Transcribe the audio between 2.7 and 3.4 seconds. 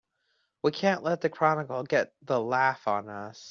on us!